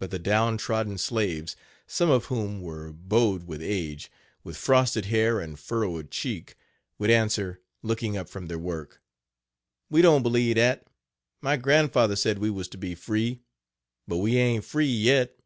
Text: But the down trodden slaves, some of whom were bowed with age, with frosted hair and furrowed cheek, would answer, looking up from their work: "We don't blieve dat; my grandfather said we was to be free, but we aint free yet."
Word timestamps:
But 0.00 0.10
the 0.10 0.18
down 0.18 0.58
trodden 0.58 0.98
slaves, 0.98 1.54
some 1.86 2.10
of 2.10 2.24
whom 2.24 2.60
were 2.60 2.92
bowed 2.92 3.44
with 3.46 3.62
age, 3.62 4.10
with 4.42 4.56
frosted 4.56 5.04
hair 5.04 5.38
and 5.38 5.56
furrowed 5.56 6.10
cheek, 6.10 6.56
would 6.98 7.08
answer, 7.08 7.60
looking 7.80 8.16
up 8.16 8.28
from 8.28 8.46
their 8.48 8.58
work: 8.58 9.00
"We 9.88 10.02
don't 10.02 10.24
blieve 10.24 10.56
dat; 10.56 10.88
my 11.40 11.56
grandfather 11.56 12.16
said 12.16 12.40
we 12.40 12.50
was 12.50 12.66
to 12.70 12.78
be 12.78 12.96
free, 12.96 13.42
but 14.08 14.16
we 14.16 14.38
aint 14.38 14.64
free 14.64 14.90
yet." 14.92 15.38